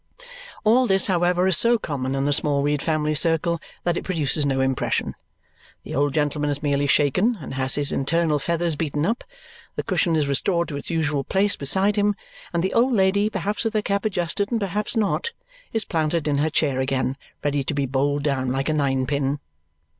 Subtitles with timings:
[0.63, 4.59] All this, however, is so common in the Smallweed family circle that it produces no
[4.59, 5.13] impression.
[5.83, 9.23] The old gentleman is merely shaken and has his internal feathers beaten up,
[9.75, 12.15] the cushion is restored to its usual place beside him,
[12.51, 15.33] and the old lady, perhaps with her cap adjusted and perhaps not,
[15.71, 19.39] is planted in her chair again, ready to be bowled down like a ninepin.